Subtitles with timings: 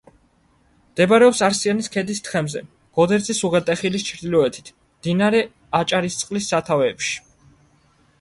[0.91, 2.63] მდებარეობს არსიანის ქედის თხემზე,
[2.99, 5.43] გოდერძის უღელტეხილის ჩრდილოეთით, მდინარე
[5.81, 7.13] აჭარისწყლის სათავეებში.